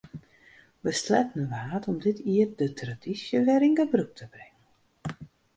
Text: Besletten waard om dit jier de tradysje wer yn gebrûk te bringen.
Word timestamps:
Besletten 0.81 1.49
waard 1.49 1.87
om 1.87 1.99
dit 1.99 2.17
jier 2.29 2.49
de 2.61 2.69
tradysje 2.81 3.37
wer 3.47 3.61
yn 3.67 3.77
gebrûk 3.81 4.11
te 4.17 4.25
bringen. 4.33 4.67